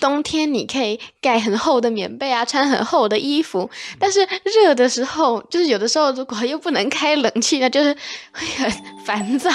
[0.00, 7.96] 冬天你可以盖很厚的棉被啊，穿很厚的衣服，但是热的时候，就是有的时候如果又不能开冷气，那就是
[8.32, 8.72] 会很
[9.04, 9.50] 烦躁。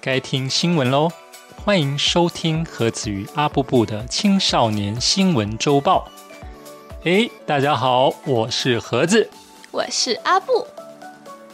[0.00, 1.10] 该听新闻喽，
[1.64, 6.08] 欢迎收听何子瑜阿布布的青少年新闻周报。
[7.06, 9.30] 哎，大家好，我是盒子，
[9.70, 10.66] 我是阿布，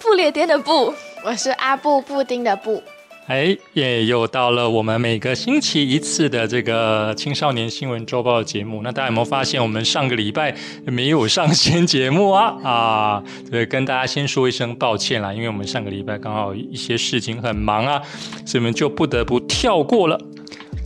[0.00, 0.94] 布列颠的布，
[1.27, 2.82] 我是阿布布丁的布。
[3.27, 8.80] 哎，也又到了我们每个星期一次的这个青少年新闻周报节目。
[8.82, 12.56] 那大家有没有发现，我们上个礼拜没有上新节目啊？
[12.64, 18.00] 啊，对，跟大家先说一声抱歉啦，因为我们上个礼拜刚好一些事情很忙啊，
[18.46, 20.19] 所以我们就不得不跳过了。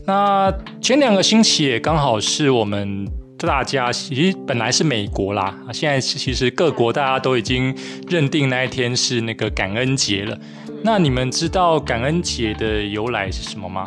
[0.08, 0.52] 那
[0.82, 3.06] 前两个星期也刚好是我们。
[3.38, 7.76] 大家其实本来是美国啦，现在其实各国大家都已经
[8.08, 10.38] 认定那一天是那个感恩节了。
[10.82, 13.84] 那你们知道感恩节的由来是什么吗？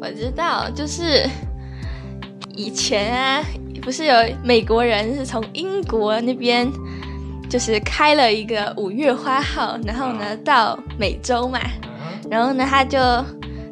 [0.00, 1.26] 我知道，就是
[2.54, 3.42] 以前啊，
[3.80, 6.70] 不是有美国人是从英国那边
[7.48, 11.60] 就是开了一个五月花号，然后呢到美洲嘛，
[12.30, 12.98] 然后呢他就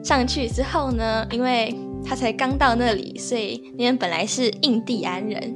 [0.03, 5.55] 上去之后呢，因为他才刚到那里，所以那边本来是印第安人，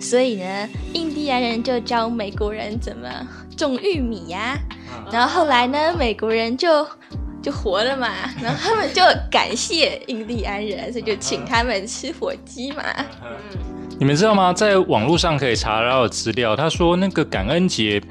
[0.00, 3.08] 所以呢，印第安人就教美国人怎么
[3.56, 4.58] 种玉米呀。
[5.12, 6.86] 然后后来呢，美国人就
[7.42, 8.08] 就活了嘛，
[8.42, 12.82] 然后他们就感谢印第安人，所以就请他们吃火鸡嘛。
[13.98, 14.52] 你们知道吗？
[14.52, 18.02] 在网络上可以查到资料，他说那个感恩节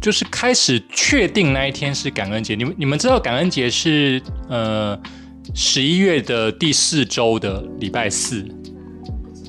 [0.00, 2.54] 就是开始确定那一天是感恩节。
[2.54, 5.00] 你们你们知道感恩节是呃？
[5.54, 8.46] 十一月的第四周的礼拜四，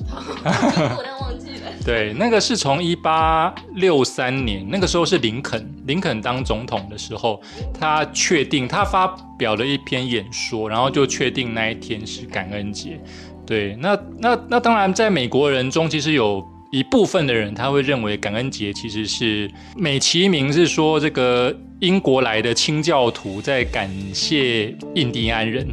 [0.08, 1.70] 我忘记了。
[1.84, 7.40] 对，那个是从一八六三年，那个时候是林肯，林肯当总统的时候，
[7.78, 9.06] 他确定他发
[9.38, 13.00] 表了一篇演说，然后就确定那一天是感恩节。
[13.46, 21.56] 对，那那那当然，在美国人中，其实有一部分的人他会认为感恩节其实是美其名是说这个。
[21.80, 25.66] 英国来的清教徒在感谢印第安人，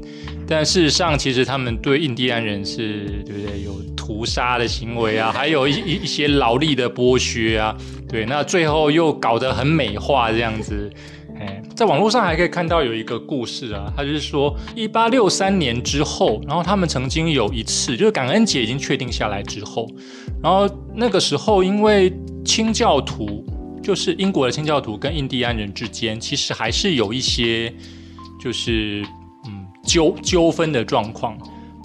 [0.47, 10.90] 但事实上，其实他们对印第安人是对不对有屠杀的行为啊，还有一一一些劳力的剥削啊，对，那最后又搞得很美化这样子。
[11.75, 19.88] 在网络上还可以看到有一个故事啊，他就是说，一八六三年之后，然后他们曾经有一次，就是感恩节已经确定下来之后，
[20.42, 22.12] 然后那个时候因为
[22.46, 23.46] 清教徒。
[23.80, 27.74] 就是英国的清教徒跟印第安人之间，其实还是有一些
[28.38, 29.02] 就是
[29.46, 31.38] 嗯纠纠纷的状况，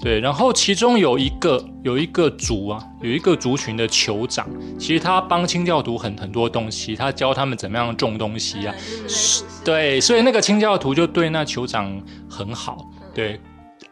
[0.02, 0.20] 对。
[0.20, 4.46] 然后其中有一个有一个族啊，有一个族群的酋长，
[4.78, 8.74] 其实他帮清教徒很很多东西，他教他们怎么样种东西啊，
[9.64, 10.00] 对。
[10.00, 13.40] 所以那个清教徒就对那酋长很好，对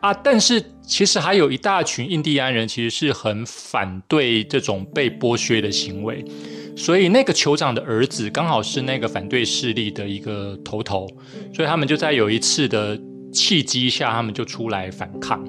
[0.01, 0.13] 啊。
[0.13, 6.25] 但是其实还有一大群印第安人，其实是很反对这种被剥削的行为。
[6.77, 11.07] 所以那个酋长的儿子刚好是那个反对势力的一个头头，
[11.55, 12.99] 所以他们就在有一次的
[13.33, 15.45] 契机下，他们就出来反抗。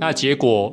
[0.00, 0.72] 那结果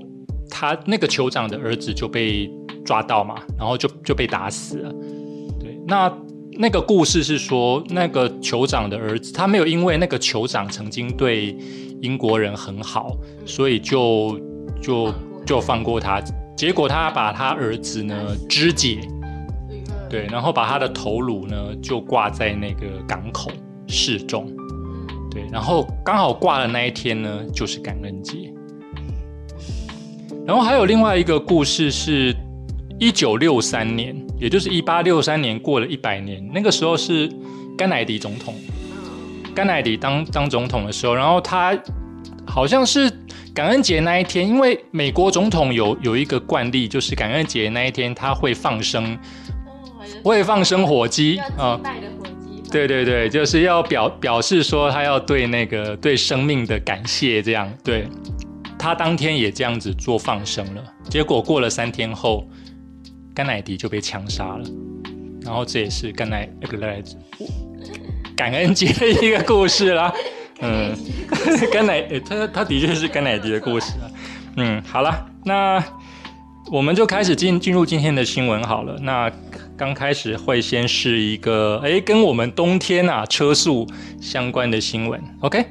[0.50, 2.50] 他那个酋长的儿子就被
[2.86, 4.92] 抓到嘛，然后就就被打死了。
[5.60, 6.12] 对，那
[6.54, 11.56] 那个故事是说，那个酋长的儿子他没有因为那个酋长曾经对
[12.02, 13.16] 英国人很好，
[13.46, 14.40] 所以就
[14.82, 15.14] 就
[15.46, 16.22] 就放过他。
[16.56, 19.00] 结果他把他儿子呢肢解。
[20.10, 23.52] 对，然后把他的头颅呢就挂在那个港口
[23.90, 24.50] 示众，
[25.30, 28.54] 对，然后刚好挂的那一天呢就是感恩节。
[30.48, 32.34] 然后还有另外一个故事是，
[32.98, 37.30] 一九六三年，也就是一八六三年过了一百年，那个时候是
[37.78, 38.56] 甘乃迪总统，
[39.54, 41.78] 甘乃迪当当总统的时候，然后他
[42.46, 43.12] 好像是
[43.54, 49.20] 感恩节那一天，因为美国总统有有一个惯例，就是感恩节那一天他会放生。
[50.24, 51.78] 会放生火鸡啊，
[52.72, 58.08] 对对对，就是要表表示说他要对那个对生命的感谢，这样对。
[58.78, 62.48] 他当天也这样子做放生了，结果过了三天后，
[63.34, 64.64] 甘乃迪就被枪杀了。
[65.42, 66.48] 然后这也是甘乃
[68.36, 70.14] 感恩节的一个故事啦。
[70.60, 70.96] 嗯，
[71.72, 74.12] 甘乃他他的确是甘乃迪的故事啊。
[74.58, 75.84] 嗯，好了，那
[76.72, 78.98] 我们就开始进进入今天的新闻好了。
[79.02, 79.32] 那
[79.78, 83.88] 刚开始会先是一个哎，跟我们冬天啊车速
[84.20, 85.22] 相关的新闻。
[85.42, 85.64] OK，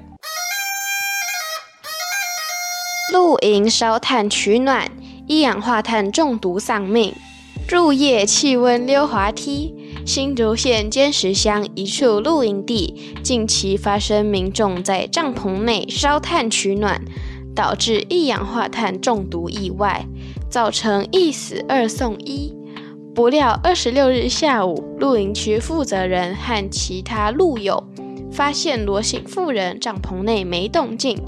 [3.16, 4.90] 露营烧炭取暖，
[5.26, 7.14] 一氧化碳中毒丧命。
[7.66, 9.74] 入夜气温溜滑梯，
[10.04, 17.00] 新竹县尖石乡一处露营地近期发生民众在帐篷内烧炭取暖，
[17.54, 20.04] 导致一氧化碳中毒意外，
[20.50, 22.54] 造成一死二送一。
[23.14, 27.82] 不料二十六日下午，露营区负责人和其他路友
[28.30, 31.18] 发现罗姓妇人帐篷内没动静。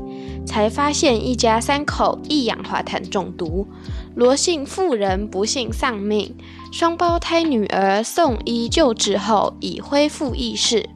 [0.48, 3.68] 才发现一家三口一氧化碳中毒，
[4.14, 6.34] 罗姓妇人不幸丧命，
[6.72, 10.88] 双胞胎女儿送医救治后已恢复意识，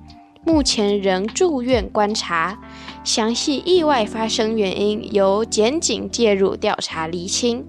[0.43, 2.59] 目前仍住院观察。
[3.05, 7.67] 详细意外发生原因由检警介入调查厘清。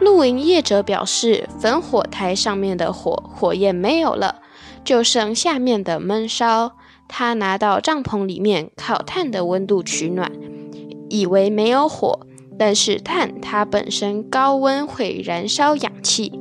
[0.00, 4.40] 露营业者表示，焚火台上面的火火焰没有了，
[4.82, 6.72] 就剩下面的闷烧。
[7.06, 10.30] 他拿到帐篷里面烤炭的温度取暖。
[11.10, 12.20] 以为没有火，
[12.58, 16.32] 但是碳它本身高温会燃烧氧气，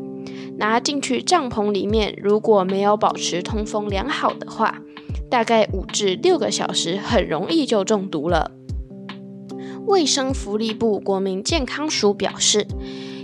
[0.57, 4.81] 拿进去帐篷里面，如果没有保持通风良好的话，
[5.29, 8.51] 大概五至六个小时，很容易就中毒了。
[9.87, 12.67] 卫生福利部国民健康署表示，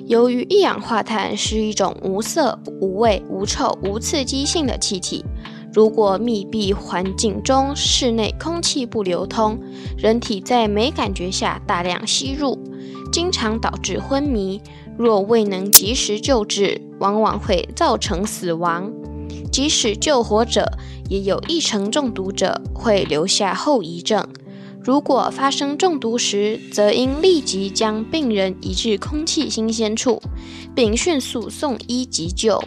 [0.07, 5.23] 由于一氧化碳是一种无色、无味、无臭、无刺激性的气体。
[5.75, 9.59] 如果密闭环境中室内空气不流通，
[9.97, 12.57] 人体在没感觉下大量吸入，
[13.11, 14.61] 经常导致昏迷。
[14.97, 18.89] 若未能及时救治，往往会造成死亡。
[19.51, 20.65] 即使救活者，
[21.09, 24.25] 也有一成中毒者会留下后遗症。
[24.81, 30.21] 如果发生中毒时，则应立即将病人移至空气新鲜处，
[30.73, 32.63] 并迅速送医急救。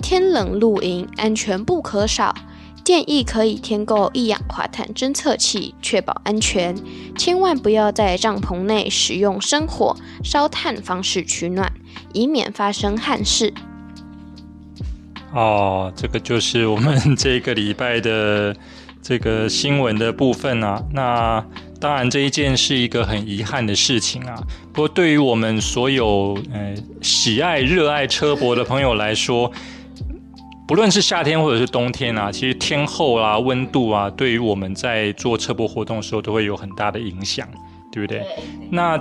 [0.00, 2.34] 天冷露营，安全不可少。
[2.82, 6.74] 建议可以添购一氧化碳侦测器，确保安全。
[7.16, 9.94] 千万不要在帐篷内使用生火、
[10.24, 11.70] 烧炭方式取暖，
[12.14, 13.52] 以免发生憾事。
[15.32, 18.56] 哦，这个就是我们这个礼拜的
[19.02, 20.82] 这个新闻的部分啊。
[20.92, 21.44] 那
[21.78, 24.42] 当然，这一件是一个很遗憾的事情啊。
[24.72, 29.52] 不过，对于我们所有呃喜爱、热爱车博的朋友来说，
[30.70, 37.44] 不论是夏天或者是冬天啊，其实天候啊、温度啊，对于我们在做车播活动的时候都会有很大的影响，
[37.90, 38.22] 对不对？
[38.70, 38.94] 那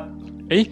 [0.50, 0.66] 哎，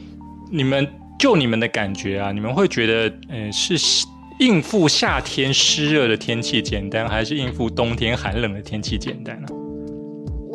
[0.50, 0.88] 你们
[1.20, 4.08] 就你们的感觉啊，你们会觉得，呃，是
[4.40, 9.48] 应付夏天湿热的天气简单，还是应付冬天寒冷的天气简单呢？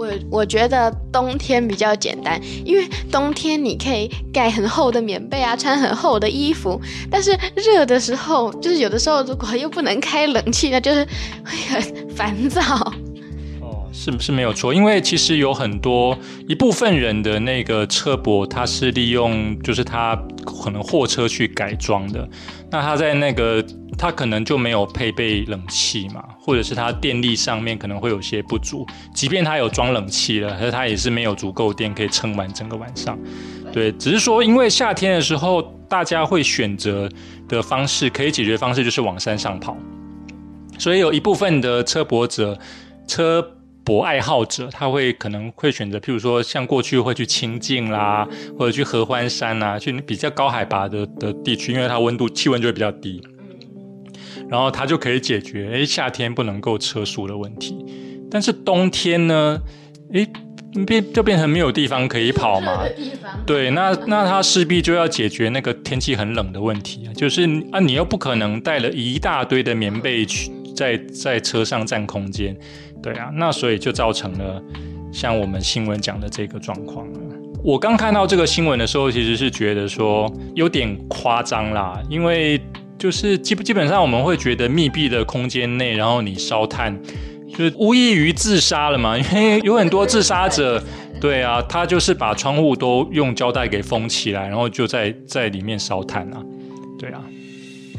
[0.02, 0.08] 我
[0.38, 6.80] 我觉得冬天比较简单，因为冬天你可以盖很厚的棉被啊，穿很厚的衣服。
[7.08, 11.06] 但是热的时候，就是有的时候如果又不能开冷气，那就是
[11.44, 12.60] 会很烦躁。
[13.60, 14.74] 哦，是不是没有错？
[14.74, 16.18] 因为其实有很多
[16.48, 22.28] 一部分人的那个车博，他是利用就是他可能货车去改装的，
[22.72, 23.64] 那他在那个。
[23.98, 28.86] 它可能就没有配备冷气嘛，或者是它电力上面可能会有些不足。
[29.14, 33.18] 即便它有装冷气了，可是它也是没有足够电可以撑完整个晚上。
[33.72, 37.08] 对，只是说因为夏天的时候，大家会选择
[37.48, 39.76] 的方式，可以解决方式就是往山上跑。
[40.78, 42.58] 所以有一部分的车博者、
[43.06, 43.42] 车
[43.84, 48.26] 博爱好者，他会可能会选择，譬如说像过去会去清境啦，
[48.58, 53.22] 或者去合欢山啊，去比较高海拔的的地区，因为它温度气温就会比较低。
[54.52, 57.74] 然后它就可以解决，诶，夏天不能够车速的问题，
[58.30, 59.58] 但是冬天呢，
[60.12, 60.28] 诶，
[60.86, 62.84] 变就变成没有地方可以跑嘛。
[63.46, 72.54] 对，那那它势必就要解决那个天气很冷的问题啊，就是啊，你又不可能带了一大堆的棉被去在在车上占空间，
[73.02, 74.62] 对啊，那所以就造成了
[75.10, 77.20] 像我们新闻讲的这个状况了。
[77.64, 82.60] 我刚看到这个新闻的时候，其实是觉得说有点夸张啦，因为。
[83.02, 86.96] 就是基基本上我们会觉得密闭的空间内，然后你烧炭，
[87.52, 89.18] 就无异于自杀了嘛。
[89.18, 90.80] 因为有很多自杀者，
[91.20, 96.40] 对啊，他就是把窗户都用胶带给封起来，然后就在在里面烧炭啊，
[96.96, 97.20] 对啊，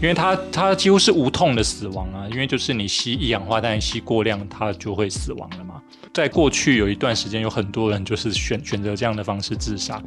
[0.01, 5.73] 因为他他几乎是无痛的死亡啊，因为就是你吸一氧化碳吸过量，他就会死亡了嘛。
[6.13, 10.00] 在过去有一段时间，有很多人就是选选择这样的方式自杀。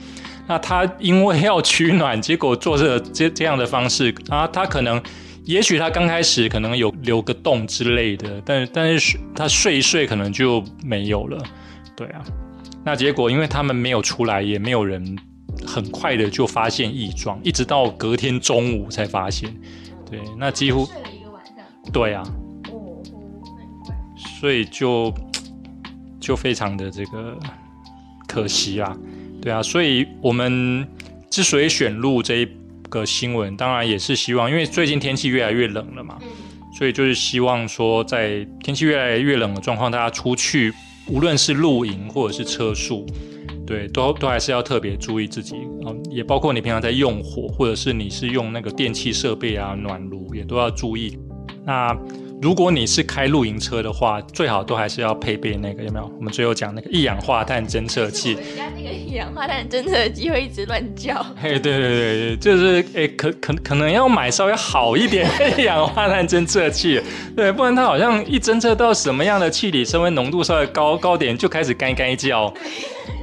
[0.47, 5.03] 那他因为要取暖，结果做这这这样的方式啊，他可能，
[5.45, 11.43] 也许他刚开始可能有留个洞之类的，但但是他睡一睡可能就没有了。
[11.97, 12.23] 对啊，
[12.85, 15.19] 那结果因为他们没有出来，也没有人
[15.67, 19.53] 很快的就发现异状，一直到隔天中午才发现。
[20.09, 21.55] 对，那几乎睡了一个晚上。
[21.93, 22.23] 对啊。
[22.71, 23.03] 哦，
[24.39, 25.13] 所以就。
[26.27, 27.39] 就非常的这个
[28.27, 28.97] 可惜啊，
[29.41, 30.85] 对啊，所以我们
[31.31, 32.49] 之所以选录这一
[32.89, 36.19] 个新闻，当然也是希望，因为最近天气越来越冷了嘛，
[36.77, 40.75] 所以就是希望说，在天气越来越冷的状况，大家出去，
[41.07, 43.07] 无论是露营或者是车速，
[43.65, 45.55] 对，都都还是要特别注意自己，
[45.87, 51.17] 嗯，也包括你平常在用火，或者是你是用那个电器设备啊，暖炉也都要注意。
[51.65, 51.97] 那
[52.43, 56.11] 如果你是开露营车的话，最好都还是要配备那个有没有？
[56.19, 58.35] 我们最后讲那个一氧化碳侦测器。
[58.35, 61.15] 我家那个一氧化碳侦测器会一直乱叫。
[61.41, 67.01] 嘿，对对对对，就是诶，可可可能要买稍微好一点的一氧化碳侦测器，
[67.35, 72.53] 对，不然它好像一侦测到什么样的气体升温浓度稍微高高点，就开始干干叫。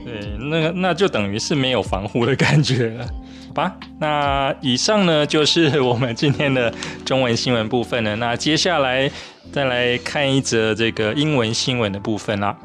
[0.04, 0.14] 对，
[0.50, 3.08] 那个那就等于是没有防护的感觉了。
[3.55, 6.73] 吧，那以上呢就是我们今天的
[7.05, 8.15] 中文新闻部分了。
[8.17, 9.11] 那接下来
[9.53, 12.57] 再来看一则这个英文新闻的部分啦。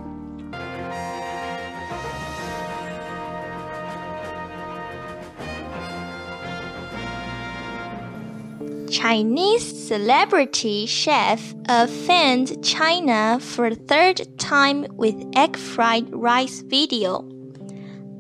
[8.90, 17.25] Chinese celebrity chef offends China for third time with egg fried rice video.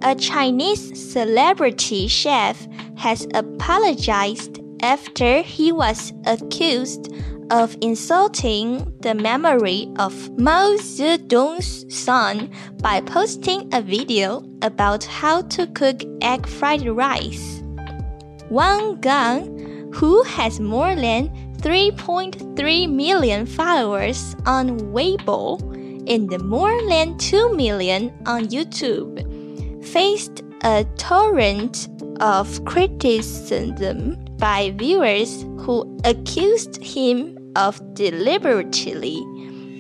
[0.02, 7.12] A Chinese celebrity chef has apologized after he was accused
[7.50, 12.48] of insulting the memory of Mao Zedong's son
[12.80, 17.60] by posting a video about how to cook egg fried rice.
[18.50, 21.28] Wang Gang, who has more than
[21.58, 25.58] 3.3 million followers on Weibo
[26.08, 29.27] and more than 2 million on YouTube,
[29.87, 31.89] faced a torrent
[32.19, 39.21] of criticism by viewers who accused him of deliberately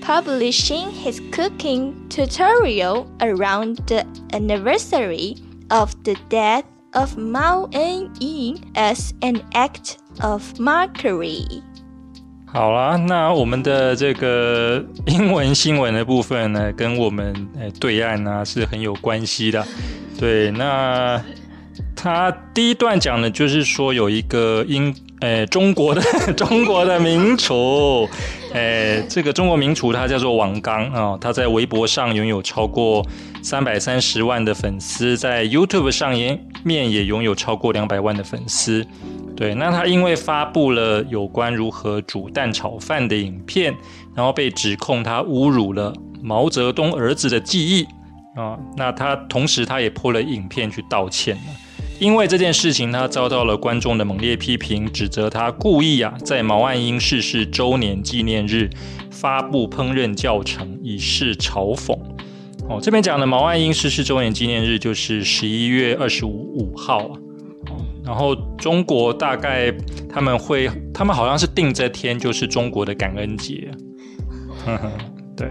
[0.01, 5.37] publishing his cooking tutorial around the anniversary
[5.71, 11.63] of the death of Mao En-ying as an act of mockery.
[12.45, 19.65] 好啦，那我们的这个英文新闻的部分呢，跟我们诶对岸呢是很有关系的。
[20.18, 21.22] 对，那
[21.94, 26.02] 他第一段讲的就是说有一个英诶中国的
[26.36, 28.08] 中国的名厨，
[28.52, 33.06] 诶这个中国名厨他叫做王刚啊，他在微博上拥有超过
[33.42, 38.84] 三百三十万的粉丝，在 YouTube 上也面也拥有超过两百万的粉丝。
[39.36, 43.72] 对，那他因为发布了有关如何煮蛋炒饭的影片，
[44.16, 47.86] 然后被指控他侮辱了毛泽东儿子的记忆
[48.38, 48.58] 啊。
[48.76, 51.42] 那他同时他也破了影片去道歉了，
[51.98, 58.70] 因为这件事情他遭到了观众的猛烈批评，指责他故意啊在毛岸英逝世周年纪念日
[59.10, 61.98] 发布烹饪教程以示嘲讽。
[62.68, 67.18] 哦，这边讲的毛岸英逝世周年纪念日就是十一月二十五五号啊。
[68.04, 69.70] 然后中国大概
[70.08, 73.70] 他们会，他们好像是定这天就是中国的感恩节。
[75.36, 75.46] 对，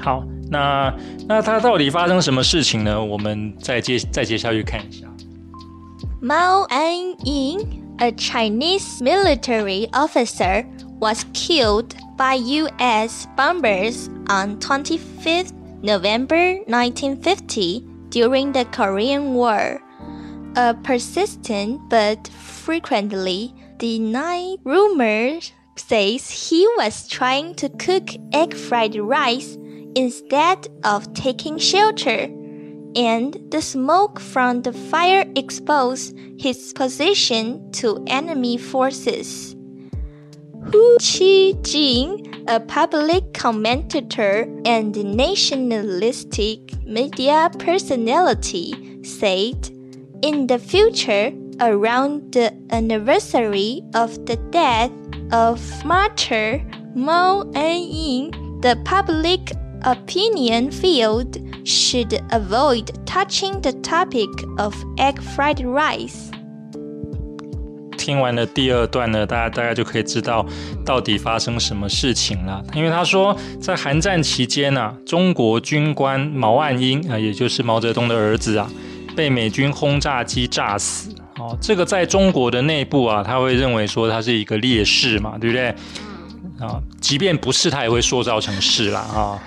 [0.00, 0.95] 好，那
[1.27, 3.03] 那他到底发生什么事情呢？
[3.03, 5.07] 我们再接再接下去看一下。
[6.21, 10.65] Mao An-ying, a Chinese military officer,
[10.99, 13.27] was killed by U.S.
[13.37, 15.51] bombers on 25th
[15.83, 19.79] November 1950 during the Korean War.
[20.55, 25.39] A persistent but frequently denied rumor
[25.75, 29.55] says he was trying to cook egg fried rice
[29.94, 32.28] instead of taking shelter,
[32.94, 39.54] and the smoke from the fire exposed his position to enemy forces.
[40.70, 49.70] Hu Qijing, a public commentator and nationalistic media personality, said
[50.22, 54.90] in the future, around the anniversary of the death
[55.32, 58.30] of martyr Mao En-ying,
[58.60, 59.52] the public
[59.84, 66.30] opinion field should avoid touching the topic of egg fried rice.
[67.96, 70.44] 听完了第二段呢，大家大概就可以知道
[70.84, 72.60] 到底发生什么事情了。
[72.74, 78.68] 因为他说，在韩战期间啊，中国军官毛岸英啊，也就是毛泽东的儿子啊，
[79.14, 85.72] 被美军轰炸机炸死，哦，这个在中国的内部啊，他会认为说他是一个烈士嘛，对不对？
[86.62, 89.38] 啊，即便不是，他也会塑造成是啦啊。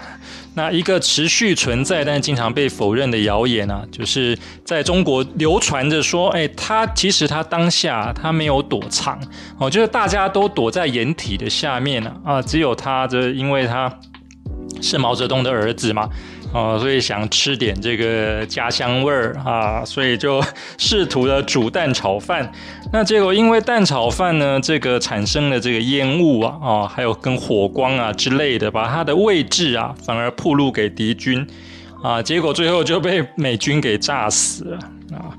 [0.57, 9.19] 那一个持续存在但经常被否认的谣言啊，就是在中国流传着说，哎，他其实他当下他没有躲藏，
[9.57, 13.93] 哦，就是大家都躲在掩体的下面呢，啊，只有他这因为他
[14.81, 16.10] 是毛泽东的儿子嘛。
[16.55, 20.41] 哦，所以想吃点这个家乡味儿啊，所以就
[20.79, 22.50] 试图的煮蛋炒饭。
[22.93, 31.45] 那结果因为蛋炒饭呢，这个产生了这个烟雾啊，啊，还有跟火光啊之类的，把它的位置啊反而暴露给敌军
[32.01, 34.77] 啊，结果最后就被美军给炸死了
[35.12, 35.35] 啊。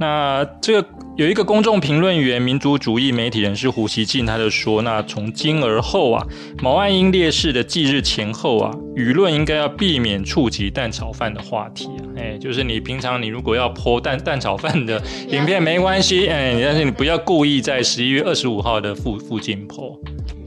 [0.00, 6.24] 那这个有一个公众评论员、民族主义媒体人士胡锡进，他就说：“那从今而后啊，
[6.62, 12.14] 毛岸英烈士的忌日前后啊，舆论应该要避免触及蛋炒饭的话题啊。
[12.16, 19.98] 哎，就是你平常你如果要泼蛋蛋炒饭的影片没关系，哎，但是你不要故意在十一月二十五号的附附近泼。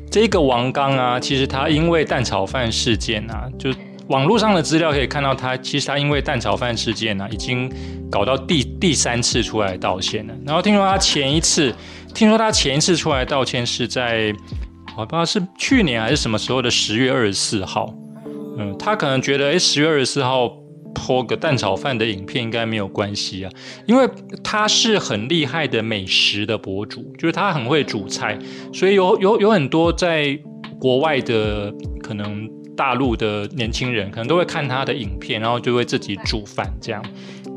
[0.10, 3.70] 这个王刚啊，其实他因为蛋炒饭事件啊，就。”
[4.12, 7.72] 网络上的资料可以看到，他其实他因为蛋炒饭事件呢，已经
[8.12, 10.34] 搞到第第三次出来道歉了。
[10.46, 11.74] 然后听说他前一次，
[12.14, 14.34] 听说他前一次出来道歉是在，
[14.98, 17.94] 我不知道是去年还是什么时候的十月二十四号。
[18.58, 20.50] 嗯，他可能觉得，哎，十月二十四号
[20.94, 23.52] 播个蛋炒饭的影片应该没有关系啊，
[23.86, 24.06] 因为
[24.44, 28.38] 他是很厉害的美食的博主，就是他很会煮菜，
[28.74, 30.38] 所以有有有很多在
[30.78, 32.50] 国外的可能。
[32.76, 37.04] 大陆的年轻人可能都会看他的影片，然后就会自己煮饭这样，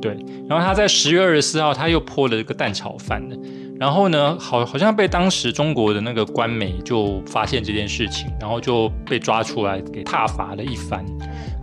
[0.00, 0.16] 对。
[0.48, 3.36] 然后他在十月二十四号他又泼了一个蛋炒饭的，
[3.78, 11.04] 然后呢，好好像被当时中国的那个官媒就发现这件事情，然后就被抓出来给挞伐了一番。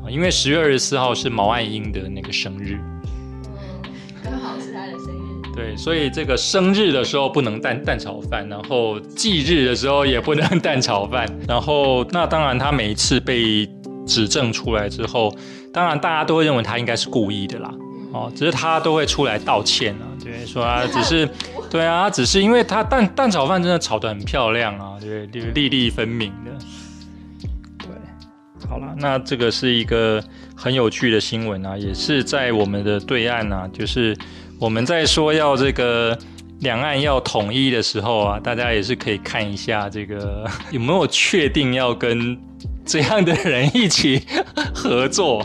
[0.09, 2.77] 因为十月二十四号是毛岸英的那个，生日，
[5.55, 11.27] 对，所以这个生日的时候不能蛋蛋炒饭，然后忌日的时候也不能蛋炒饭。
[11.47, 13.69] 然后，那当然，他每一次被
[14.05, 15.33] 指证出来之后，
[15.73, 17.71] 当然大家都会认为他应该是故意的啦。
[18.13, 21.29] 哦，只是他都会出来道歉啊，对，说啊，只是，
[21.69, 26.51] 对啊，只是因为他蛋蛋炒饭真的炒得很漂亮啊，对，粒粒分明的。
[27.77, 27.87] 对，
[28.69, 30.21] 好了，那这个是一个
[30.55, 34.13] 很有趣的新闻啊，也是在我们的对岸啊，就是
[34.61, 36.17] 我们在说要这个。
[36.61, 42.37] 两岸要统一的时候啊，大家也是可以看一下这个 有没有确定要跟
[42.85, 44.21] 这样的人一起
[44.71, 45.43] 合作。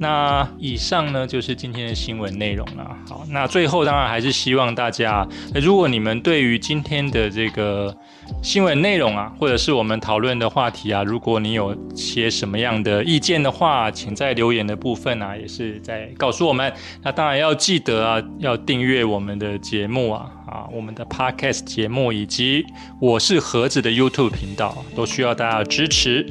[0.00, 2.96] 那以上呢就是今天的新闻内容了。
[3.08, 7.94] 好，那最后当然还是希望大家，如果你们对于今天的这个
[8.42, 16.72] 新闻内容啊，或者是我们讨论的话题啊，如果你有些什么样的意见的话，请在留言的部分啊，也是在告诉我们。
[17.02, 22.64] 那当然要记得啊，要订阅我们的节目啊，啊，我们的 Podcast 节目以及
[23.00, 26.24] 我是盒子的 YouTube 频道，都需要大家支持。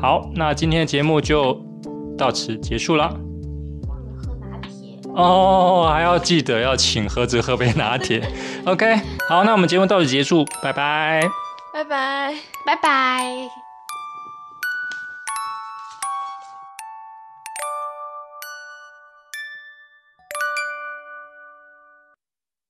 [0.00, 1.69] 好，那今天的节目就。
[2.20, 3.04] 到此结束了。
[3.88, 8.22] 忘了喝拿铁哦，还要记得要请盒子喝杯拿铁。
[8.66, 8.94] OK，
[9.26, 11.26] 好，那我们节目到此结束，拜拜，
[11.72, 12.34] 拜拜，
[12.66, 13.69] 拜拜。